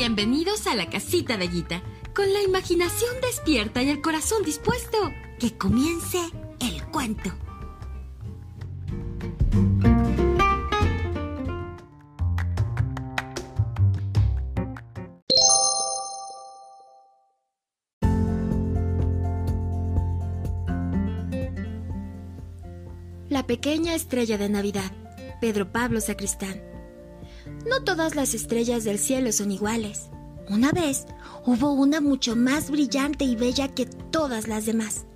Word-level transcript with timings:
Bienvenidos 0.00 0.66
a 0.66 0.74
la 0.74 0.88
casita 0.88 1.36
de 1.36 1.46
Guita, 1.46 1.82
con 2.14 2.32
la 2.32 2.40
imaginación 2.40 3.10
despierta 3.20 3.82
y 3.82 3.90
el 3.90 4.00
corazón 4.00 4.42
dispuesto. 4.42 4.96
Que 5.38 5.58
comience 5.58 6.18
el 6.58 6.82
cuento. 6.86 7.30
La 23.28 23.46
pequeña 23.46 23.94
estrella 23.94 24.38
de 24.38 24.48
Navidad, 24.48 24.90
Pedro 25.42 25.70
Pablo 25.70 26.00
Sacristán. 26.00 26.69
No 27.66 27.84
todas 27.84 28.14
las 28.14 28.34
estrellas 28.34 28.84
del 28.84 28.98
cielo 28.98 29.32
son 29.32 29.50
iguales. 29.50 30.10
Una 30.48 30.72
vez 30.72 31.06
hubo 31.46 31.72
una 31.72 32.00
mucho 32.00 32.36
más 32.36 32.70
brillante 32.70 33.24
y 33.24 33.36
bella 33.36 33.68
que 33.68 33.86
todas 33.86 34.48
las 34.48 34.66
demás. 34.66 35.06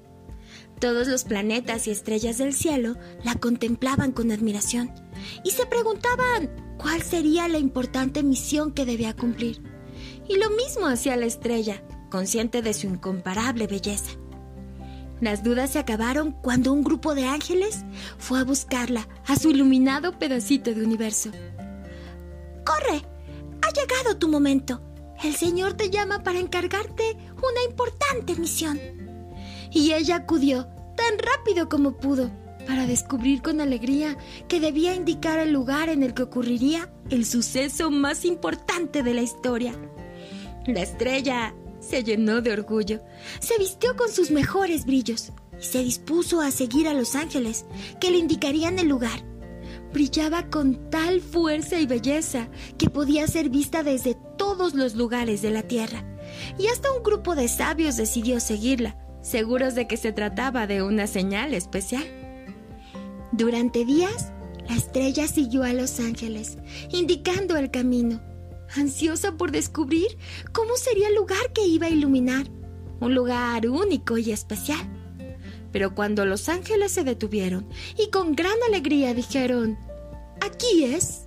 Todos 0.80 1.08
los 1.08 1.24
planetas 1.24 1.86
y 1.86 1.90
estrellas 1.90 2.38
del 2.38 2.52
cielo 2.52 2.96
la 3.24 3.34
contemplaban 3.34 4.12
con 4.12 4.30
admiración 4.30 4.92
y 5.44 5.50
se 5.50 5.66
preguntaban 5.66 6.50
cuál 6.78 7.02
sería 7.02 7.48
la 7.48 7.58
importante 7.58 8.22
misión 8.22 8.72
que 8.72 8.84
debía 8.84 9.14
cumplir. 9.14 9.62
Y 10.28 10.36
lo 10.36 10.50
mismo 10.50 10.86
hacía 10.86 11.16
la 11.16 11.26
estrella, 11.26 11.82
consciente 12.10 12.62
de 12.62 12.74
su 12.74 12.86
incomparable 12.86 13.66
belleza. 13.66 14.12
Las 15.20 15.42
dudas 15.42 15.70
se 15.70 15.78
acabaron 15.78 16.32
cuando 16.32 16.72
un 16.72 16.84
grupo 16.84 17.14
de 17.14 17.26
ángeles 17.26 17.84
fue 18.18 18.40
a 18.40 18.44
buscarla 18.44 19.08
a 19.26 19.36
su 19.36 19.50
iluminado 19.50 20.18
pedacito 20.18 20.74
de 20.74 20.84
universo. 20.84 21.30
¡Corre! 22.64 23.02
Ha 23.62 23.70
llegado 23.72 24.18
tu 24.18 24.28
momento. 24.28 24.80
El 25.22 25.34
Señor 25.34 25.74
te 25.74 25.90
llama 25.90 26.22
para 26.22 26.38
encargarte 26.38 27.16
una 27.36 27.62
importante 27.68 28.34
misión. 28.34 28.78
Y 29.70 29.92
ella 29.92 30.16
acudió 30.16 30.66
tan 30.96 31.18
rápido 31.18 31.68
como 31.68 31.96
pudo 31.96 32.30
para 32.66 32.86
descubrir 32.86 33.42
con 33.42 33.60
alegría 33.60 34.16
que 34.48 34.60
debía 34.60 34.94
indicar 34.94 35.38
el 35.38 35.52
lugar 35.52 35.88
en 35.88 36.02
el 36.02 36.14
que 36.14 36.22
ocurriría 36.22 36.90
el 37.10 37.26
suceso 37.26 37.90
más 37.90 38.24
importante 38.24 39.02
de 39.02 39.14
la 39.14 39.22
historia. 39.22 39.74
La 40.66 40.82
estrella 40.82 41.54
se 41.80 42.02
llenó 42.02 42.40
de 42.40 42.52
orgullo, 42.52 43.00
se 43.40 43.58
vistió 43.58 43.96
con 43.96 44.10
sus 44.10 44.30
mejores 44.30 44.86
brillos 44.86 45.32
y 45.60 45.64
se 45.64 45.80
dispuso 45.80 46.40
a 46.40 46.50
seguir 46.50 46.88
a 46.88 46.94
los 46.94 47.14
ángeles 47.14 47.66
que 48.00 48.10
le 48.10 48.18
indicarían 48.18 48.78
el 48.78 48.88
lugar. 48.88 49.33
Brillaba 49.94 50.50
con 50.50 50.90
tal 50.90 51.20
fuerza 51.20 51.78
y 51.78 51.86
belleza 51.86 52.48
que 52.78 52.90
podía 52.90 53.28
ser 53.28 53.48
vista 53.48 53.84
desde 53.84 54.16
todos 54.36 54.74
los 54.74 54.96
lugares 54.96 55.40
de 55.40 55.52
la 55.52 55.62
tierra. 55.62 56.04
Y 56.58 56.66
hasta 56.66 56.90
un 56.90 57.04
grupo 57.04 57.36
de 57.36 57.46
sabios 57.46 57.96
decidió 57.96 58.40
seguirla, 58.40 58.98
seguros 59.22 59.76
de 59.76 59.86
que 59.86 59.96
se 59.96 60.10
trataba 60.10 60.66
de 60.66 60.82
una 60.82 61.06
señal 61.06 61.54
especial. 61.54 62.04
Durante 63.30 63.84
días, 63.84 64.32
la 64.68 64.74
estrella 64.74 65.28
siguió 65.28 65.62
a 65.62 65.72
los 65.72 66.00
ángeles, 66.00 66.58
indicando 66.90 67.56
el 67.56 67.70
camino 67.70 68.20
ansiosa 68.76 69.36
por 69.36 69.52
descubrir 69.52 70.18
cómo 70.52 70.76
sería 70.76 71.06
el 71.06 71.14
lugar 71.14 71.52
que 71.54 71.64
iba 71.64 71.86
a 71.86 71.90
iluminar, 71.90 72.46
un 73.00 73.14
lugar 73.14 73.68
único 73.68 74.18
y 74.18 74.32
especial. 74.32 74.93
Pero 75.74 75.92
cuando 75.92 76.24
los 76.24 76.48
ángeles 76.48 76.92
se 76.92 77.02
detuvieron 77.02 77.68
y 77.98 78.08
con 78.10 78.36
gran 78.36 78.54
alegría 78.68 79.12
dijeron, 79.12 79.76
aquí 80.40 80.84
es, 80.84 81.26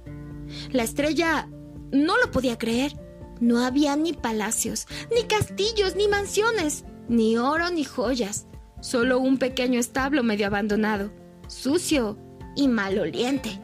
la 0.71 0.83
estrella 0.83 1.49
no 1.92 2.17
lo 2.17 2.32
podía 2.32 2.58
creer. 2.58 2.94
No 3.42 3.60
había 3.66 3.98
ni 3.98 4.14
palacios, 4.14 4.88
ni 5.14 5.23
castillos, 5.23 5.98
ni 5.98 6.08
mansiones, 6.08 6.86
ni 7.10 7.38
oro, 7.38 7.70
ni 7.71 7.83
joyas, 7.83 8.48
solo 8.80 9.20
un 9.20 9.38
pequeño 9.38 9.82
establo 9.82 10.23
medio 10.23 10.48
abandonado, 10.48 11.11
sucio 11.50 12.17
y 12.55 12.70
maloliente. 12.70 13.60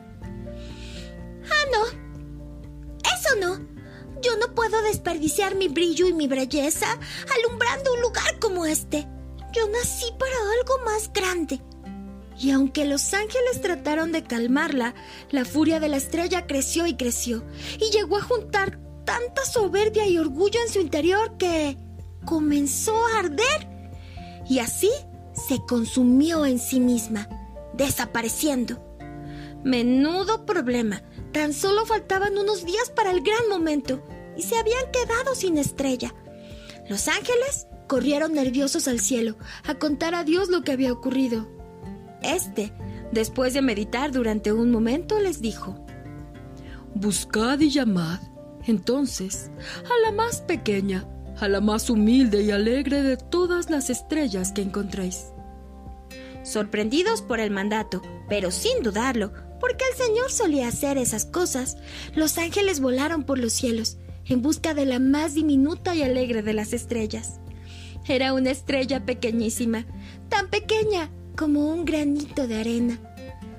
Ah, 1.49 1.65
no. 1.71 1.85
Eso 3.05 3.39
no. 3.39 3.65
Yo 4.21 4.35
no 4.35 4.53
puedo 4.53 4.81
desperdiciar 4.81 5.55
mi 5.55 5.69
brillo 5.69 6.09
y 6.09 6.13
mi 6.13 6.27
belleza 6.27 6.87
alumbrando 7.37 7.93
un 7.93 8.01
lugar 8.01 8.37
como 8.39 8.65
este. 8.65 9.07
Yo 9.53 9.67
nací 9.69 10.05
para 10.17 10.35
algo 10.59 10.83
más 10.85 11.11
grande. 11.13 11.61
Y 12.39 12.51
aunque 12.51 12.85
los 12.85 13.13
ángeles 13.13 13.61
trataron 13.61 14.11
de 14.11 14.23
calmarla, 14.23 14.95
la 15.29 15.45
furia 15.45 15.79
de 15.79 15.89
la 15.89 15.97
estrella 15.97 16.47
creció 16.47 16.87
y 16.87 16.95
creció, 16.95 17.43
y 17.79 17.91
llegó 17.91 18.17
a 18.17 18.23
juntar 18.23 18.79
tanta 19.05 19.45
soberbia 19.45 20.07
y 20.07 20.17
orgullo 20.17 20.59
en 20.61 20.73
su 20.73 20.79
interior 20.79 21.37
que 21.37 21.77
comenzó 22.25 22.95
a 23.07 23.19
arder. 23.19 23.67
Y 24.49 24.59
así 24.59 24.89
se 25.33 25.59
consumió 25.67 26.45
en 26.45 26.59
sí 26.59 26.79
misma, 26.79 27.29
desapareciendo. 27.73 28.83
Menudo 29.63 30.45
problema. 30.45 31.03
Tan 31.31 31.53
solo 31.53 31.85
faltaban 31.85 32.37
unos 32.37 32.65
días 32.65 32.89
para 32.89 33.11
el 33.11 33.21
gran 33.21 33.47
momento 33.49 34.03
y 34.35 34.43
se 34.43 34.57
habían 34.57 34.91
quedado 34.91 35.35
sin 35.35 35.57
estrella. 35.57 36.13
Los 36.89 37.07
ángeles 37.07 37.67
corrieron 37.93 38.33
nerviosos 38.33 38.87
al 38.87 38.99
cielo 38.99 39.35
a 39.65 39.75
contar 39.75 40.15
a 40.15 40.23
Dios 40.23 40.49
lo 40.49 40.63
que 40.63 40.71
había 40.71 40.91
ocurrido. 40.91 41.47
Este, 42.23 42.73
después 43.11 43.53
de 43.53 43.61
meditar 43.61 44.11
durante 44.11 44.51
un 44.51 44.71
momento, 44.71 45.19
les 45.19 45.41
dijo, 45.41 45.85
Buscad 46.95 47.59
y 47.59 47.69
llamad, 47.69 48.19
entonces, 48.65 49.51
a 49.85 50.09
la 50.09 50.11
más 50.11 50.41
pequeña, 50.41 51.07
a 51.39 51.47
la 51.47 51.61
más 51.61 51.87
humilde 51.91 52.41
y 52.41 52.49
alegre 52.49 53.03
de 53.03 53.15
todas 53.15 53.69
las 53.69 53.91
estrellas 53.91 54.53
que 54.53 54.63
encontréis. 54.63 55.25
Sorprendidos 56.41 57.21
por 57.21 57.39
el 57.39 57.51
mandato, 57.51 58.01
pero 58.27 58.49
sin 58.49 58.81
dudarlo, 58.81 59.33
porque 59.59 59.85
el 59.91 60.03
Señor 60.03 60.31
solía 60.31 60.67
hacer 60.67 60.97
esas 60.97 61.25
cosas, 61.25 61.77
los 62.15 62.39
ángeles 62.39 62.79
volaron 62.79 63.23
por 63.23 63.37
los 63.37 63.53
cielos 63.53 63.99
en 64.25 64.41
busca 64.41 64.73
de 64.73 64.87
la 64.87 64.97
más 64.97 65.35
diminuta 65.35 65.93
y 65.93 66.01
alegre 66.01 66.41
de 66.41 66.53
las 66.53 66.73
estrellas. 66.73 67.39
Era 68.07 68.33
una 68.33 68.51
estrella 68.51 69.05
pequeñísima, 69.05 69.85
tan 70.29 70.49
pequeña 70.49 71.09
como 71.35 71.69
un 71.69 71.85
granito 71.85 72.47
de 72.47 72.55
arena. 72.57 72.99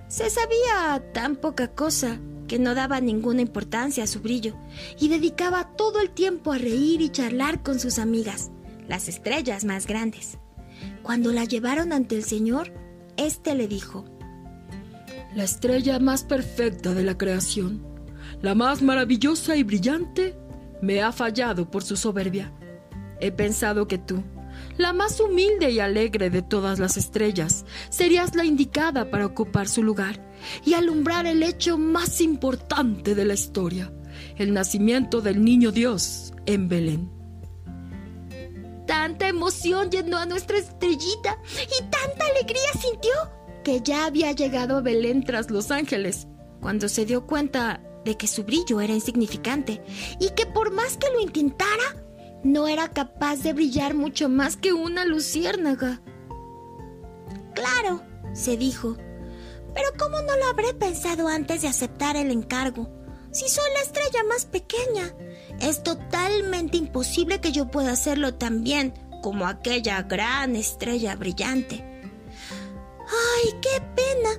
Se 0.09 0.31
sabía 0.31 1.03
tan 1.13 1.37
poca 1.37 1.69
cosa 1.69 2.19
que 2.47 2.59
no 2.59 2.75
daba 2.75 3.01
ninguna 3.01 3.41
importancia 3.41 4.05
a 4.05 4.07
su 4.07 4.21
brillo 4.21 4.55
y 4.99 5.09
dedicaba 5.09 5.75
todo 5.77 6.01
el 6.01 6.11
tiempo 6.11 6.53
a 6.53 6.59
reír 6.59 7.01
y 7.01 7.09
charlar 7.09 7.63
con 7.63 7.81
sus 7.81 7.99
amigas, 7.99 8.51
las 8.87 9.09
estrellas 9.09 9.65
más 9.65 9.87
grandes. 9.87 10.39
Cuando 11.03 11.33
la 11.33 11.45
llevaron 11.45 11.93
ante 11.93 12.17
el 12.17 12.25
Señor, 12.25 12.73
éste 13.17 13.55
le 13.55 13.67
dijo, 13.67 14.05
la 15.35 15.45
estrella 15.45 15.99
más 15.99 16.23
perfecta 16.23 16.95
de 16.95 17.03
la 17.03 17.19
creación, 17.19 17.83
la 18.41 18.55
más 18.55 18.83
maravillosa 18.83 19.57
y 19.57 19.63
brillante, 19.63 20.37
me 20.81 21.03
ha 21.03 21.13
fallado 21.13 21.71
por 21.71 21.83
su 21.83 21.97
soberbia. 21.97 22.53
He 23.21 23.33
pensado 23.33 23.89
que 23.89 23.99
tú, 23.99 24.23
la 24.77 24.93
más 24.93 25.21
humilde 25.21 25.71
y 25.71 25.81
alegre 25.81 26.31
de 26.31 26.43
todas 26.43 26.79
las 26.79 26.97
estrellas, 26.97 27.65
serías 27.91 28.35
la 28.35 28.45
indicada 28.45 29.11
para 29.11 29.27
ocupar 29.27 29.69
su 29.69 29.83
lugar 29.83 30.21
y 30.65 30.75
alumbrar 30.75 31.27
el 31.27 31.43
hecho 31.43 31.79
más 31.79 32.21
importante 32.21 33.15
de 33.15 33.25
la 33.25 33.35
historia, 33.35 33.93
el 34.37 34.53
nacimiento 34.53 35.21
del 35.21 35.45
niño 35.45 35.73
Dios 35.73 36.33
en 36.47 36.69
Belén. 36.69 37.11
Tanta 38.87 39.29
emoción 39.29 39.91
llenó 39.91 40.19
a 40.19 40.27
nuestra 40.27 40.59
estrellita 40.59 41.39
y 41.67 41.83
tanta 41.85 42.27
alegría 42.27 42.71
sintió 42.81 43.13
que 43.65 43.81
ya 43.81 44.05
había 44.05 44.33
llegado 44.33 44.83
Belén 44.83 45.25
tras 45.25 45.51
Los 45.51 45.71
Ángeles, 45.71 46.29
cuando 46.61 46.89
se 46.89 47.07
dio 47.07 47.27
cuenta 47.27 47.81
de 48.05 48.17
que 48.17 48.27
su 48.27 48.45
brillo 48.45 48.81
era 48.81 48.93
insignificante 48.93 49.83
y 50.21 50.31
que 50.31 50.45
por 50.45 50.71
más 50.73 50.99
que 50.99 51.11
lo 51.11 51.21
intentara, 51.21 52.04
no 52.45 52.69
era 52.69 52.89
capaz 52.89 53.37
de 53.43 53.53
brillar 53.53 53.95
mucho 53.95 54.29
más 54.29 54.57
que 54.57 54.73
una 54.73 55.05
luciérnaga. 55.05 56.01
Claro, 57.55 58.03
se 58.35 58.57
dijo, 58.57 58.97
pero 59.75 59.89
¿cómo 59.99 60.21
no 60.23 60.37
lo 60.37 60.47
habré 60.47 60.75
pensado 60.75 61.27
antes 61.27 61.63
de 61.63 61.69
aceptar 61.69 62.17
el 62.17 62.31
encargo? 62.31 62.89
Si 63.33 63.49
soy 63.49 63.65
la 63.75 63.81
estrella 63.81 64.23
más 64.29 64.45
pequeña, 64.45 65.13
es 65.61 65.83
totalmente 65.83 66.77
imposible 66.77 67.41
que 67.41 67.51
yo 67.51 67.71
pueda 67.71 67.93
hacerlo 67.93 68.35
tan 68.35 68.63
bien 68.63 68.95
como 69.23 69.47
aquella 69.47 70.03
gran 70.03 70.55
estrella 70.55 71.17
brillante. 71.17 71.85
¡Ay, 73.01 73.55
qué 73.61 73.83
pena! 73.97 74.31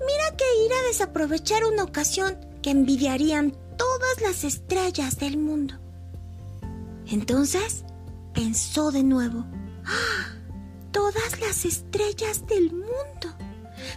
Mira 0.00 0.36
que 0.36 0.64
ir 0.64 0.72
a 0.72 0.88
desaprovechar 0.88 1.64
una 1.64 1.84
ocasión 1.84 2.38
que 2.62 2.70
envidiarían 2.70 3.52
todas 3.76 4.20
las 4.22 4.44
estrellas 4.44 5.18
del 5.18 5.36
mundo. 5.36 5.74
Entonces 7.10 7.84
pensó 8.34 8.92
de 8.92 9.02
nuevo. 9.02 9.44
¡Ah! 9.84 10.36
Todas 10.92 11.40
las 11.40 11.64
estrellas 11.64 12.46
del 12.46 12.72
mundo. 12.72 13.36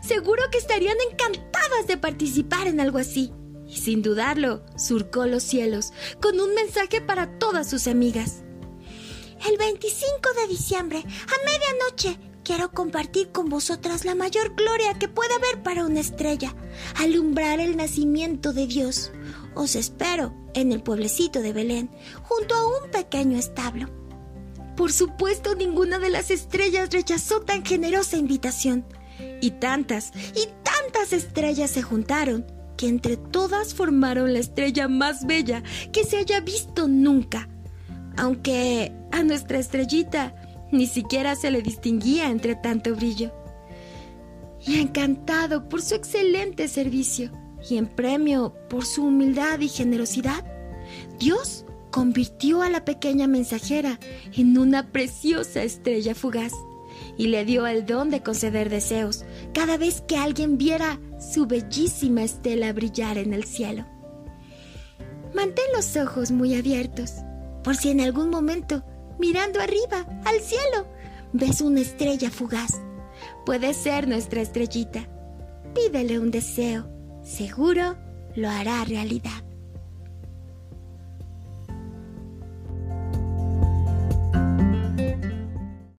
Seguro 0.01 0.43
que 0.51 0.57
estarían 0.57 0.97
encantadas 1.11 1.87
de 1.87 1.97
participar 1.97 2.67
en 2.67 2.79
algo 2.79 2.97
así. 2.97 3.31
y 3.65 3.77
sin 3.77 4.03
dudarlo 4.03 4.63
surcó 4.77 5.25
los 5.25 5.41
cielos 5.41 5.93
con 6.21 6.39
un 6.39 6.53
mensaje 6.53 7.01
para 7.01 7.39
todas 7.39 7.67
sus 7.67 7.87
amigas. 7.87 8.43
El 9.49 9.57
25 9.57 10.29
de 10.41 10.47
diciembre, 10.47 10.99
a 10.99 11.49
medianoche, 11.49 12.19
quiero 12.43 12.71
compartir 12.71 13.31
con 13.31 13.49
vosotras 13.49 14.05
la 14.05 14.15
mayor 14.15 14.53
gloria 14.55 14.93
que 14.99 15.07
puede 15.07 15.33
haber 15.33 15.63
para 15.63 15.85
una 15.85 16.01
estrella, 16.01 16.53
alumbrar 16.97 17.59
el 17.59 17.75
nacimiento 17.75 18.53
de 18.53 18.67
Dios. 18.67 19.11
Os 19.55 19.75
espero 19.75 20.33
en 20.53 20.71
el 20.71 20.81
pueblecito 20.81 21.41
de 21.41 21.53
Belén, 21.53 21.89
junto 22.23 22.55
a 22.55 22.65
un 22.65 22.91
pequeño 22.91 23.37
establo. 23.37 23.89
Por 24.75 24.91
supuesto, 24.91 25.55
ninguna 25.55 25.99
de 25.99 26.09
las 26.09 26.31
estrellas 26.31 26.89
rechazó 26.91 27.41
tan 27.41 27.63
generosa 27.63 28.17
invitación. 28.17 28.85
Y 29.41 29.51
tantas, 29.51 30.11
y 30.35 30.47
tantas 30.63 31.13
estrellas 31.13 31.69
se 31.69 31.83
juntaron, 31.83 32.45
que 32.77 32.87
entre 32.87 33.17
todas 33.17 33.75
formaron 33.75 34.33
la 34.33 34.39
estrella 34.39 34.87
más 34.87 35.27
bella 35.27 35.61
que 35.91 36.03
se 36.03 36.17
haya 36.17 36.39
visto 36.39 36.87
nunca. 36.87 37.47
Aunque 38.17 38.91
a 39.11 39.23
nuestra 39.23 39.59
estrellita 39.59 40.33
ni 40.71 40.87
siquiera 40.87 41.35
se 41.35 41.51
le 41.51 41.61
distinguía 41.61 42.29
entre 42.29 42.55
tanto 42.55 42.95
brillo. 42.95 43.31
Y 44.65 44.79
encantado 44.79 45.69
por 45.69 45.81
su 45.81 45.93
excelente 45.93 46.67
servicio 46.67 47.31
y 47.69 47.77
en 47.77 47.87
premio 47.87 48.53
por 48.69 48.85
su 48.85 49.05
humildad 49.05 49.59
y 49.59 49.69
generosidad, 49.69 50.43
Dios 51.19 51.65
convirtió 51.91 52.61
a 52.61 52.69
la 52.69 52.85
pequeña 52.85 53.27
mensajera 53.27 53.99
en 54.35 54.57
una 54.57 54.91
preciosa 54.91 55.63
estrella 55.63 56.15
fugaz 56.15 56.51
y 57.17 57.27
le 57.27 57.45
dio 57.45 57.67
el 57.67 57.85
don 57.85 58.09
de 58.09 58.23
conceder 58.23 58.69
deseos 58.69 59.25
cada 59.53 59.77
vez 59.77 60.01
que 60.01 60.17
alguien 60.17 60.57
viera 60.57 60.99
su 61.19 61.45
bellísima 61.45 62.23
estela 62.23 62.73
brillar 62.73 63.17
en 63.17 63.33
el 63.33 63.43
cielo. 63.43 63.85
Mantén 65.33 65.65
los 65.75 65.95
ojos 65.95 66.31
muy 66.31 66.55
abiertos, 66.55 67.13
por 67.63 67.75
si 67.75 67.89
en 67.89 68.01
algún 68.01 68.29
momento, 68.29 68.83
mirando 69.19 69.59
arriba, 69.59 70.05
al 70.25 70.39
cielo, 70.41 70.87
ves 71.31 71.61
una 71.61 71.81
estrella 71.81 72.29
fugaz. 72.29 72.81
Puede 73.45 73.73
ser 73.73 74.07
nuestra 74.07 74.41
estrellita. 74.41 75.07
Pídele 75.73 76.19
un 76.19 76.29
deseo, 76.29 76.87
seguro 77.23 77.97
lo 78.35 78.49
hará 78.49 78.83
realidad. 78.83 79.42